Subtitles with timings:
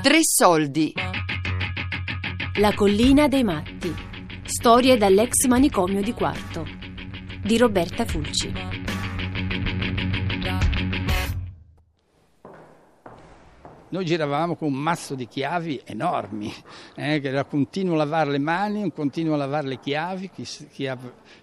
[0.00, 0.92] Tre soldi.
[2.60, 3.92] La collina dei matti.
[4.44, 6.64] Storie dall'ex manicomio di Quarto.
[7.42, 8.87] Di Roberta Fulci.
[13.90, 16.52] Noi giravamo con un mazzo di chiavi enormi,
[16.94, 20.98] eh, che era continuo lavare le mani, un continuo lavare le chiavi, chi, chi, ha,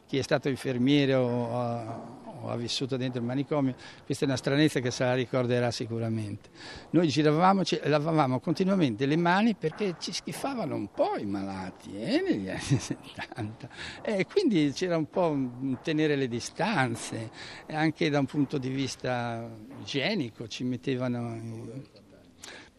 [0.05, 4.80] chi è stato infermiere o, o, ha vissuto dentro il manicomio, questa è una stranezza
[4.80, 6.50] che se la ricorderà sicuramente.
[6.91, 12.50] Noi giravamo, lavavamo continuamente le mani perché ci schifavano un po' i malati eh, negli
[12.50, 13.70] anni 70
[14.03, 17.31] e quindi c'era un po' un tenere le distanze,
[17.67, 19.50] anche da un punto di vista
[19.81, 21.95] igienico ci mettevano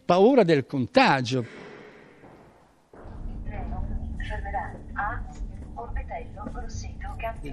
[0.07, 1.45] paura del contagio.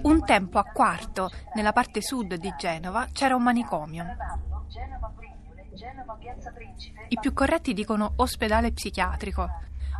[0.03, 4.05] Un tempo a Quarto, nella parte sud di Genova, c'era un manicomio.
[7.09, 9.49] I più corretti dicono ospedale psichiatrico.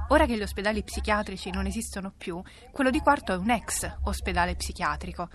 [0.10, 4.56] Ora che gli ospedali psichiatrici non esistono più, quello di Quarto è un ex ospedale
[4.56, 5.28] psichiatrico,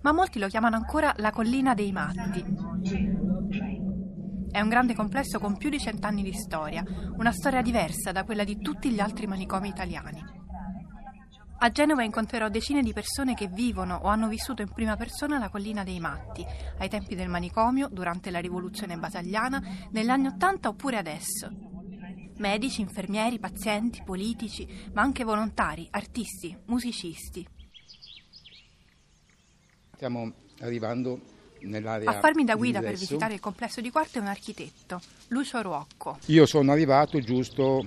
[0.00, 3.73] ma molti lo chiamano ancora la collina dei matti.
[4.54, 6.84] È un grande complesso con più di cent'anni di storia,
[7.16, 10.22] una storia diversa da quella di tutti gli altri manicomi italiani.
[11.58, 15.48] A Genova incontrerò decine di persone che vivono o hanno vissuto in prima persona la
[15.48, 16.46] collina dei matti,
[16.78, 21.50] ai tempi del manicomio, durante la rivoluzione batagliana, negli anni Ottanta oppure adesso.
[22.36, 27.44] Medici, infermieri, pazienti, politici, ma anche volontari, artisti, musicisti.
[29.96, 31.33] Stiamo arrivando
[31.64, 35.60] nell'area A farmi da guida per visitare il complesso di Quarto è un architetto, Lucio
[35.62, 36.18] Ruocco.
[36.26, 37.86] Io sono arrivato giusto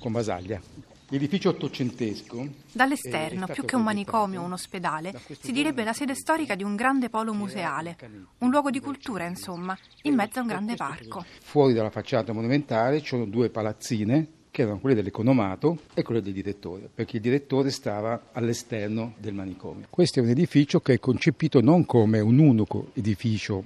[0.00, 0.60] con Basaglia.
[1.08, 2.48] L'edificio ottocentesco.
[2.72, 6.74] Dall'esterno, più che un manicomio o un ospedale, si direbbe la sede storica di un
[6.74, 7.96] grande polo museale,
[8.38, 11.24] un luogo di cultura, insomma, in mezzo a un grande parco.
[11.42, 16.32] Fuori dalla facciata monumentale ci sono due palazzine che erano quelle dell'economato e quelle del
[16.32, 19.86] direttore, perché il direttore stava all'esterno del manicomio.
[19.90, 23.62] Questo è un edificio che è concepito non come un unico edificio,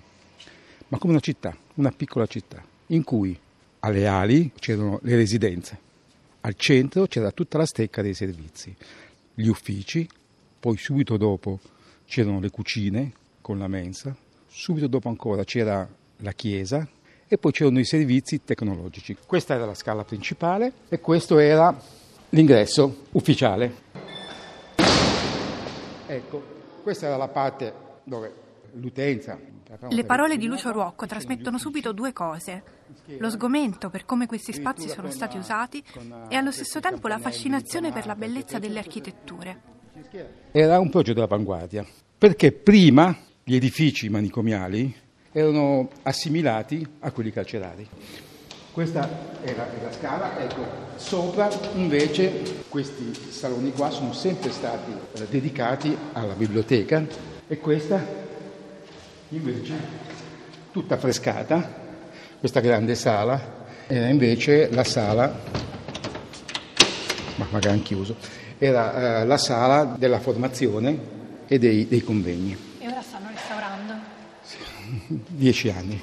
[0.88, 3.38] ma come una città, una piccola città, in cui
[3.78, 5.78] alle ali c'erano le residenze,
[6.40, 8.74] al centro c'era tutta la stecca dei servizi,
[9.32, 10.08] gli uffici,
[10.58, 11.60] poi subito dopo
[12.04, 14.12] c'erano le cucine con la mensa,
[14.48, 16.84] subito dopo ancora c'era la chiesa
[17.32, 19.16] e poi c'erano i servizi tecnologici.
[19.24, 21.72] Questa era la scala principale e questo era
[22.30, 23.72] l'ingresso ufficiale.
[26.08, 26.42] Ecco,
[26.82, 28.34] questa era la parte dove
[28.72, 29.38] l'utenza
[29.90, 32.62] le parole di Lucio Ruocco trasmettono subito due cose:
[33.19, 35.80] lo sgomento per come questi spazi sono stati usati
[36.28, 39.60] e allo stesso tempo la fascinazione per la bellezza delle architetture.
[40.50, 41.86] Era un progetto d'avanguardia,
[42.19, 44.92] perché prima gli edifici manicomiali
[45.32, 47.88] erano assimilati a quelli carcerari.
[48.72, 49.08] Questa
[49.42, 50.64] era la scala, ecco,
[50.96, 57.04] sopra invece questi saloni qua sono sempre stati eh, dedicati alla biblioteca
[57.48, 58.00] e questa
[59.30, 59.74] invece
[60.70, 61.88] tutta frescata,
[62.38, 63.58] questa grande sala
[63.88, 65.34] era invece la sala,
[67.36, 68.16] ma magari chiuso,
[68.56, 72.69] era eh, la sala della formazione e dei, dei convegni
[75.28, 76.00] dieci anni.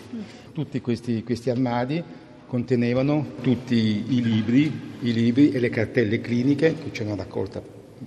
[0.54, 2.04] Tutti questi, questi armadi
[2.48, 7.62] contenevano tutti i libri, i libri e le cartelle cliniche, che c'è una raccolta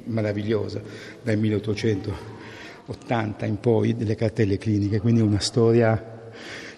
[0.05, 0.81] meravigliosa
[1.23, 6.19] dal 1880 in poi delle cartelle cliniche, quindi una storia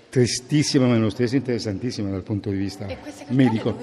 [0.09, 2.87] tristissima ma nello stesso interessantissima dal punto di vista
[3.29, 3.79] medico.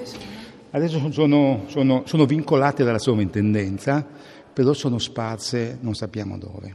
[0.70, 4.06] Adesso sono, sono, sono vincolate dalla sovrintendenza,
[4.52, 6.74] però sono sparse non sappiamo dove.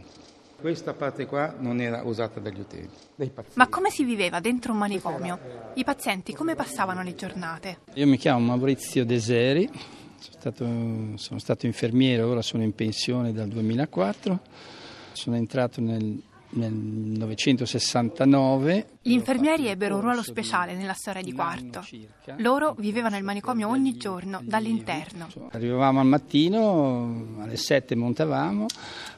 [0.65, 2.97] Questa parte qua non era usata dagli utenti.
[3.53, 5.37] Ma come si viveva dentro un manicomio?
[5.75, 7.81] I pazienti come passavano le giornate?
[7.93, 9.69] Io mi chiamo Maurizio Deseri,
[10.17, 10.65] sono stato,
[11.17, 14.39] sono stato infermiere, ora sono in pensione dal 2004.
[15.11, 16.19] Sono entrato nel
[16.55, 18.87] nel 1969.
[19.01, 21.85] Gli infermieri ebbero un ruolo speciale nella storia di Quarto.
[22.37, 25.27] Loro vivevano il manicomio ogni giorno, dall'interno.
[25.51, 28.65] Arrivavamo al mattino, alle 7 montavamo,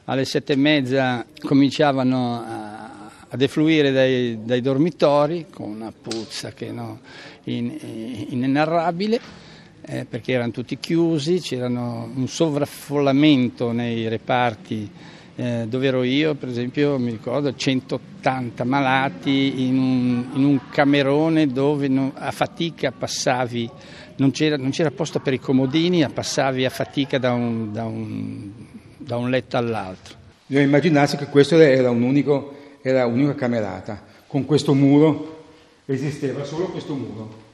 [0.04, 6.70] alle 7 e mezza cominciavano a, a defluire dai, dai, dormitori con una puzza che
[6.70, 7.00] no,
[7.44, 9.46] in, inenarrabile.
[9.90, 14.90] Eh, perché erano tutti chiusi, c'era un sovraffollamento nei reparti
[15.40, 21.46] eh, dove ero io, per esempio, mi ricordo 180 malati in un, in un camerone
[21.46, 23.70] dove non, a fatica passavi,
[24.16, 28.50] non c'era, non c'era, posto per i comodini, passavi a fatica da un, da un,
[28.96, 30.16] da un letto all'altro.
[30.44, 35.44] Bisogna immaginarsi che questo era, un unico, era un'unica camerata, con questo muro
[35.84, 37.46] esisteva solo questo muro.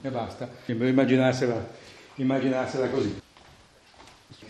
[0.00, 0.48] e basta.
[0.64, 1.68] Immaginarsela,
[2.14, 3.20] immaginarsela così.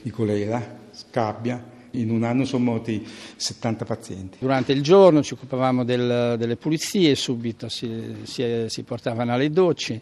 [0.00, 1.62] Di colera, scabbia,
[1.92, 3.06] in un anno sono morti
[3.36, 4.38] 70 pazienti.
[4.40, 10.00] Durante il giorno ci occupavamo del, delle pulizie, subito si, si, si, portavano alle docce,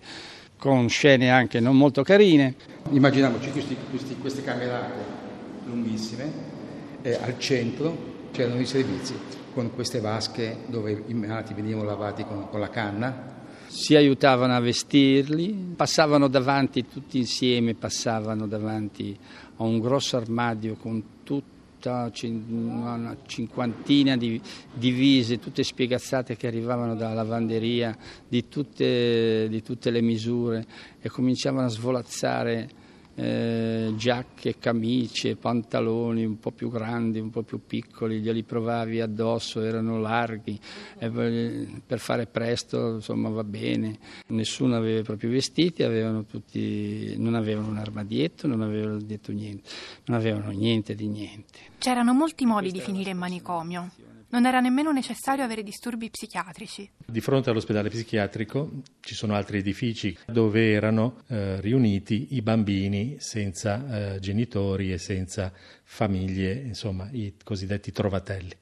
[0.58, 2.54] con scene anche non molto carine.
[2.90, 5.24] Immaginiamoci questi, questi, queste camerate
[5.66, 6.54] lunghissime,
[7.02, 9.14] e al centro c'erano i servizi
[9.52, 13.35] con queste vasche dove i malati venivano lavati con, con la canna,
[13.66, 19.16] si aiutavano a vestirli, passavano davanti tutti insieme, passavano davanti
[19.56, 21.54] a un grosso armadio con tutti
[21.88, 24.40] una cinquantina di
[24.72, 27.96] divise, tutte spiegazzate che arrivavano dalla lavanderia
[28.26, 30.66] di tutte, di tutte le misure
[31.00, 32.68] e cominciavano a svolazzare
[33.16, 39.62] eh, giacche, camicie, pantaloni un po' più grandi, un po' più piccoli, glieli provavi addosso,
[39.62, 40.58] erano larghi,
[40.98, 43.98] per fare presto insomma va bene.
[44.28, 49.68] Nessuno aveva i propri vestiti, avevano tutti, non avevano un armadietto, non avevano detto niente,
[50.04, 51.58] non avevano niente di niente.
[51.78, 53.90] C'erano molti modi di finire in manicomio.
[54.28, 56.90] Non era nemmeno necessario avere disturbi psichiatrici.
[57.06, 64.14] Di fronte all'ospedale psichiatrico ci sono altri edifici dove erano eh, riuniti i bambini senza
[64.14, 65.52] eh, genitori e senza
[65.84, 68.52] famiglie, insomma i cosiddetti trovatelli.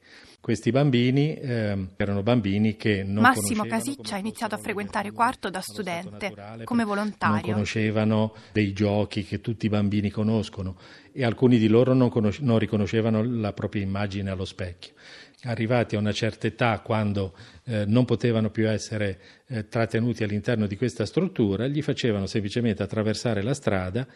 [0.44, 5.62] Questi bambini eh, erano bambini che non Massimo Casiccia ha iniziato a frequentare quarto da
[5.62, 7.40] studente, naturale, come volontario.
[7.40, 10.76] Non conoscevano dei giochi che tutti i bambini conoscono
[11.14, 14.92] e alcuni di loro non, conos- non riconoscevano la propria immagine allo specchio
[15.44, 20.76] arrivati a una certa età, quando eh, non potevano più essere eh, trattenuti all'interno di
[20.76, 24.06] questa struttura, gli facevano semplicemente attraversare la strada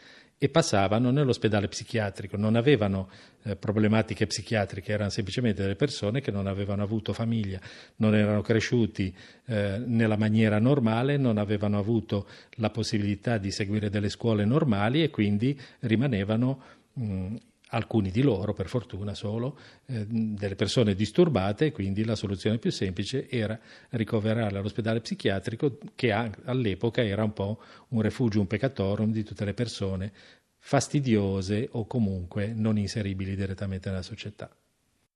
[0.40, 2.36] e passavano nell'ospedale psichiatrico.
[2.36, 3.08] Non avevano
[3.42, 7.60] eh, problematiche psichiatriche, erano semplicemente delle persone che non avevano avuto famiglia,
[7.96, 9.14] non erano cresciuti
[9.46, 15.10] eh, nella maniera normale, non avevano avuto la possibilità di seguire delle scuole normali e
[15.10, 17.36] quindi rimanevano mh,
[17.70, 23.28] alcuni di loro, per fortuna solo, eh, delle persone disturbate, quindi la soluzione più semplice
[23.28, 23.58] era
[23.90, 29.54] ricoverarle all'ospedale psichiatrico che all'epoca era un po' un refugio, un peccatorum di tutte le
[29.54, 30.12] persone
[30.58, 34.50] fastidiose o comunque non inseribili direttamente nella società.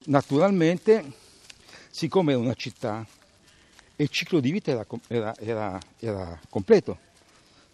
[0.05, 1.05] Naturalmente,
[1.91, 3.07] siccome era una città,
[3.97, 7.11] il ciclo di vita era, era, era, era completo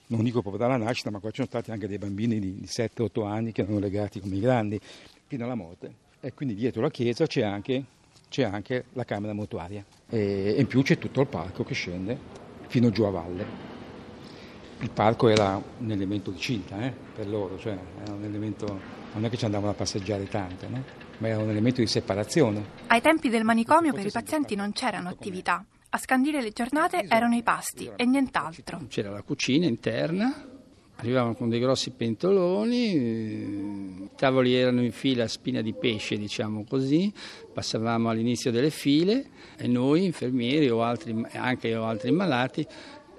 [0.08, 3.26] non dico proprio dalla nascita, ma qua ci sono stati anche dei bambini di 7-8
[3.26, 4.80] anni che erano legati come i grandi
[5.26, 6.06] fino alla morte.
[6.20, 7.84] E quindi dietro la chiesa c'è anche,
[8.28, 9.84] c'è anche la camera mortuaria.
[10.08, 12.18] E in più c'è tutto il parco che scende
[12.68, 13.66] fino giù a valle.
[14.80, 18.80] Il parco era un elemento di cinta eh, per loro, cioè era un elemento,
[19.12, 20.84] non è che ci andavano a passeggiare tanto, no?
[21.18, 22.64] ma era un elemento di separazione.
[22.86, 25.64] Ai tempi del manicomio per i pazienti non c'erano attività.
[25.90, 28.84] A scandire le giornate erano i pasti e nient'altro.
[28.88, 30.34] C'era la cucina interna,
[30.96, 36.66] arrivavano con dei grossi pentoloni, i tavoli erano in fila a spina di pesce, diciamo
[36.68, 37.10] così,
[37.54, 42.66] passavamo all'inizio delle file e noi, infermieri o altri, anche o altri malati,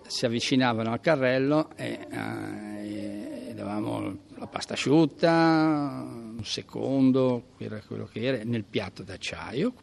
[0.06, 8.06] si avvicinavano al carrello e, eh, e davamo la pasta asciutta, un secondo, era quello
[8.06, 9.74] che era, nel piatto d'acciaio,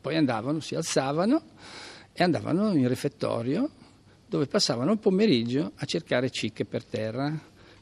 [0.00, 1.42] poi andavano, si alzavano
[2.12, 3.70] e andavano in refettorio
[4.26, 7.32] dove passavano il pomeriggio a cercare cicche per terra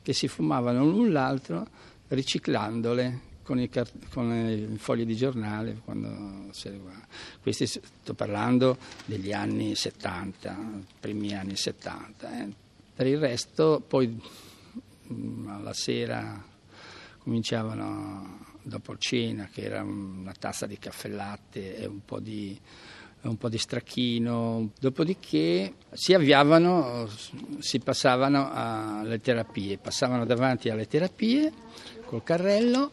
[0.03, 1.67] che si fumavano l'un l'altro
[2.09, 3.71] riciclandole con i,
[4.13, 5.81] con i fogli di giornale.
[7.41, 12.41] Questi sto parlando degli anni 70, primi anni 70.
[12.41, 12.53] Eh.
[12.95, 14.21] Per il resto poi
[15.13, 16.43] mm, alla sera
[17.19, 22.59] cominciavano dopo cena, che era una tazza di caffè latte e un po' di,
[23.23, 27.09] un po' di stracchino, dopodiché si avviavano,
[27.61, 31.53] si passavano alle terapie, passavano davanti alle terapie
[32.05, 32.91] col carrello,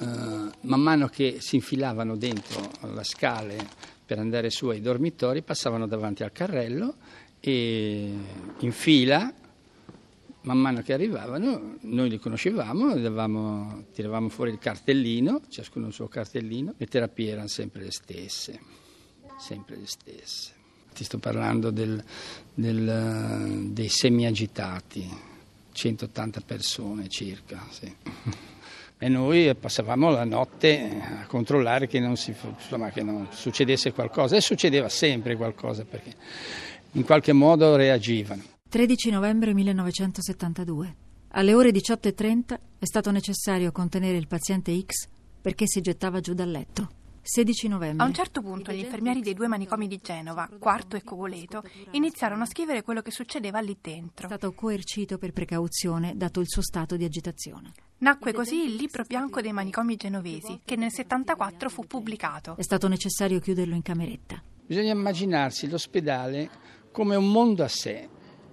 [0.00, 3.58] eh, man mano che si infilavano dentro la scale
[4.06, 6.94] per andare su ai dormitori, passavano davanti al carrello
[7.40, 8.12] e
[8.58, 9.32] in fila
[10.42, 16.08] man mano che arrivavano noi li conoscevamo, davamo, tiravamo fuori il cartellino, ciascuno il suo
[16.08, 18.60] cartellino, le terapie erano sempre le stesse,
[19.38, 20.52] sempre le stesse.
[20.94, 22.02] Ti sto parlando del,
[22.52, 25.08] del, dei semi-agitati,
[25.72, 27.66] 180 persone circa.
[27.70, 27.94] Sì.
[29.02, 34.36] E noi passavamo la notte a controllare che non, si, insomma, che non succedesse qualcosa
[34.36, 36.12] e succedeva sempre qualcosa perché
[36.92, 38.49] in qualche modo reagivano.
[38.70, 40.96] 13 novembre 1972.
[41.30, 45.08] Alle ore 18.30 è stato necessario contenere il paziente X
[45.40, 46.88] perché si gettava giù dal letto.
[47.20, 48.04] 16 novembre.
[48.04, 52.44] A un certo punto gli infermieri dei due manicomi di Genova, Quarto e Cogoleto, iniziarono
[52.44, 54.26] a scrivere quello che succedeva lì dentro.
[54.26, 57.72] È stato coercito per precauzione, dato il suo stato di agitazione.
[57.98, 62.54] Nacque così il libro bianco dei manicomi genovesi, che nel 74 fu pubblicato.
[62.56, 64.40] È stato necessario chiuderlo in cameretta.
[64.64, 66.48] Bisogna immaginarsi l'ospedale
[66.92, 68.08] come un mondo a sé,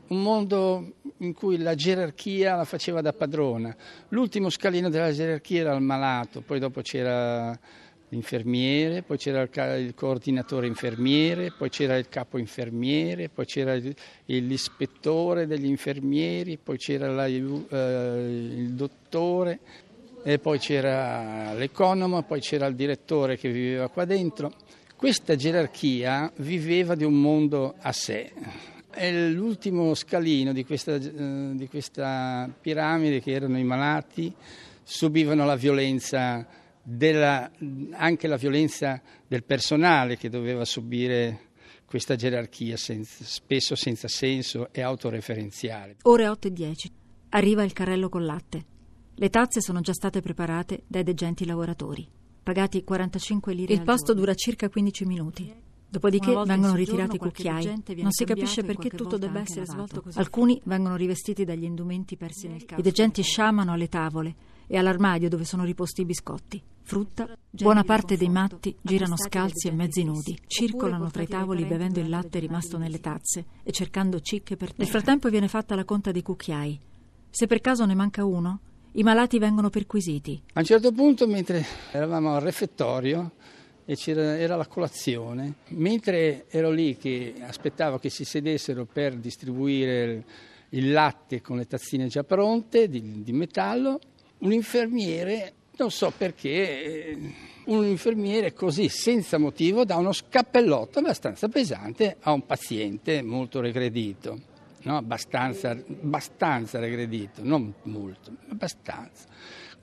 [0.09, 3.75] un mondo in cui la gerarchia la faceva da padrona.
[4.09, 7.57] L'ultimo scalino della gerarchia era il malato, poi dopo c'era
[8.09, 13.77] l'infermiere, poi c'era il, coordinatore infermiere, poi c'era il capo infermiere, poi c'era
[14.25, 19.59] l'ispettore degli infermieri, poi c'era la, eh, il dottore,
[20.23, 24.51] e poi c'era l'economo, poi c'era il direttore che viveva qua dentro.
[24.95, 28.31] Questa gerarchia viveva di un mondo a sé.
[28.97, 34.33] È l'ultimo scalino di questa, eh, di questa piramide che erano i malati,
[34.81, 36.43] subivano la violenza
[36.81, 37.51] della,
[37.91, 41.41] anche la violenza del personale che doveva subire
[41.85, 45.97] questa gerarchia senza, spesso senza senso e autoreferenziale.
[46.01, 46.91] Ore 8 e 10.
[47.29, 48.65] Arriva il carrello con latte.
[49.13, 52.07] Le tazze sono già state preparate dai degenti lavoratori,
[52.41, 53.73] pagati 45 lire.
[53.73, 55.65] Il pasto dura circa 15 minuti.
[55.89, 57.83] Dopodiché vengono ritirati i cucchiai.
[57.97, 60.19] Non si capisce perché tutto debba essere svolto così.
[60.19, 62.81] Alcuni vengono rivestiti dagli indumenti persi nel caso.
[62.81, 64.35] I degenti sciamano alle tavole
[64.67, 66.61] e all'armadio dove sono riposti i biscotti.
[66.81, 71.99] Frutta, buona parte dei matti girano scalzi e mezzi nudi, circolano tra i tavoli bevendo
[71.99, 74.83] il latte rimasto nelle tazze e cercando cicche per terra.
[74.83, 76.79] Nel frattempo viene fatta la conta dei cucchiai.
[77.29, 78.59] Se per caso ne manca uno,
[78.93, 80.41] i malati vengono perquisiti.
[80.53, 83.31] A un certo punto, mentre eravamo al refettorio,
[83.89, 85.53] e era la colazione.
[85.69, 90.23] Mentre ero lì che aspettavo che si sedessero per distribuire
[90.69, 93.99] il latte con le tazzine già pronte di, di metallo,
[94.39, 96.49] un infermiere non so perché
[96.83, 97.33] eh,
[97.65, 104.39] un infermiere così senza motivo dà uno scappellotto abbastanza pesante a un paziente molto regredito,
[104.81, 104.97] no?
[104.97, 109.25] abbastanza, abbastanza regredito, non molto, abbastanza.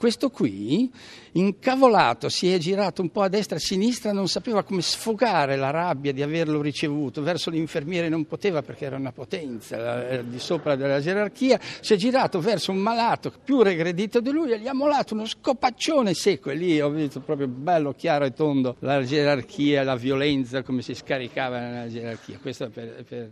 [0.04, 0.92] Questo qui,
[1.32, 5.56] incavolato, si è girato un po' a destra e a sinistra, non sapeva come sfogare
[5.56, 7.23] la rabbia di averlo ricevuto.
[7.23, 11.58] Verso l'infermiere non poteva perché era una potenza, era di sopra della gerarchia.
[11.80, 15.25] Si è girato verso un malato più regredito di lui e gli ha molato uno
[15.25, 16.50] scopaccione secco.
[16.50, 20.92] E lì ho visto proprio bello, chiaro e tondo la gerarchia, la violenza, come si
[20.92, 22.38] scaricava nella gerarchia.
[22.42, 23.30] Questo per, per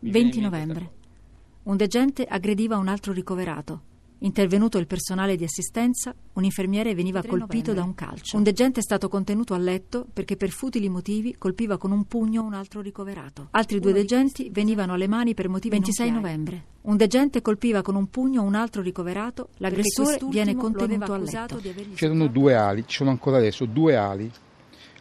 [0.00, 0.90] 20 novembre.
[1.62, 3.82] Un degente aggrediva un altro ricoverato.
[4.20, 8.36] Intervenuto il personale di assistenza, un infermiere veniva colpito da un calcio.
[8.36, 12.42] Un degente è stato contenuto a letto perché per futili motivi colpiva con un pugno
[12.42, 13.46] un altro ricoverato.
[13.52, 16.64] Altri due degenti venivano alle mani per motivi 26 novembre.
[16.82, 21.60] Un degente colpiva con un pugno un altro ricoverato, l'aggressore viene contenuto a letto.
[21.94, 24.28] C'erano due ali, ci sono ancora adesso due ali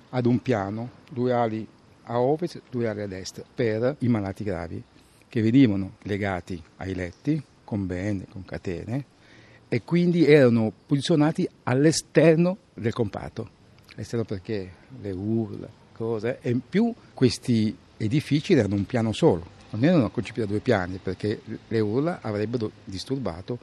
[0.09, 1.67] ad un piano, due ali
[2.03, 4.81] a ovest, due ali a est per i malati gravi
[5.27, 9.03] che venivano legati ai letti con bende, con catene
[9.67, 13.49] e quindi erano posizionati all'esterno del comparto.
[13.93, 14.71] All'esterno perché
[15.01, 20.39] le urla, cose, e in più questi edifici erano un piano solo, non erano concepiti
[20.39, 23.59] da due piani perché le urla avrebbero disturbato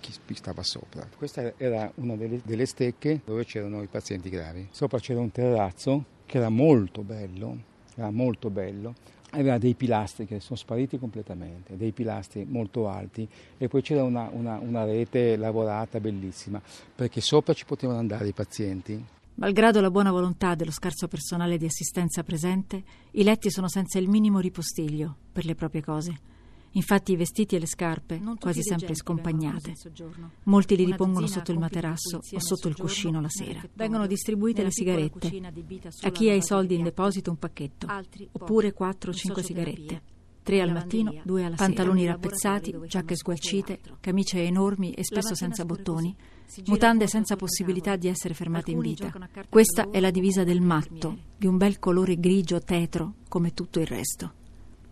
[0.00, 1.06] chi stava sopra.
[1.16, 4.66] Questa era una delle, delle stecche dove c'erano i pazienti gravi.
[4.72, 7.56] Sopra c'era un terrazzo che era molto bello,
[7.94, 8.94] era molto bello
[9.38, 14.28] aveva dei pilastri che sono spariti completamente, dei pilastri molto alti e poi c'era una,
[14.32, 16.60] una, una rete lavorata bellissima
[16.94, 19.04] perché sopra ci potevano andare i pazienti.
[19.36, 24.08] Malgrado la buona volontà dello scarso personale di assistenza presente, i letti sono senza il
[24.08, 26.32] minimo ripostiglio per le proprie cose.
[26.76, 29.74] Infatti i vestiti e le scarpe, quasi sempre scompagnate.
[30.44, 33.62] Molti li ripongono sotto il materasso o sotto il cuscino la sera.
[33.74, 35.52] Vengono distribuite le sigarette.
[36.02, 37.86] A chi ha i soldi in deposito un pacchetto,
[38.32, 40.02] oppure 4 o 5 sigarette.
[40.42, 41.68] Tre al mattino, due alla sera.
[41.68, 46.14] Pantaloni rappezzati, giacche sgualcite, camicie enormi e spesso senza bottoni,
[46.66, 49.10] mutande senza possibilità di essere fermate in vita.
[49.48, 53.86] Questa è la divisa del matto, di un bel colore grigio tetro come tutto il
[53.86, 54.42] resto.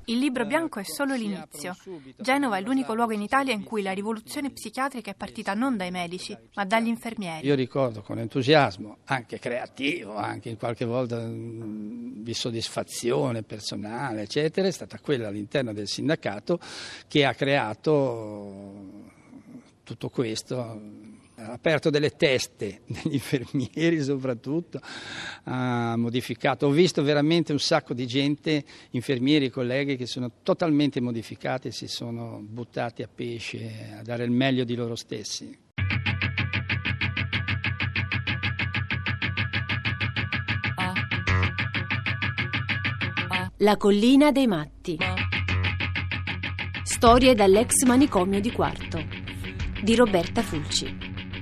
[0.06, 1.76] Il libro bianco è solo l'inizio.
[2.16, 5.90] Genova è l'unico luogo in Italia in cui la rivoluzione psichiatrica è partita non dai
[5.90, 7.46] medici, ma dagli infermieri.
[7.46, 14.66] Io ricordo con entusiasmo, anche creativo, anche in qualche volta mm, di soddisfazione personale, eccetera,
[14.66, 16.58] è stata quella all'interno del sindacato
[17.06, 19.10] che ha creato
[19.84, 21.10] tutto questo
[21.50, 24.80] aperto delle teste degli infermieri soprattutto,
[25.44, 26.66] ha modificato.
[26.66, 32.40] Ho visto veramente un sacco di gente, infermieri, colleghi che sono totalmente modificati si sono
[32.42, 35.58] buttati a pesce a dare il meglio di loro stessi.
[43.58, 44.98] La collina dei matti.
[46.82, 49.22] Storie dall'ex manicomio di Quarto
[49.82, 51.11] di Roberta Fulci.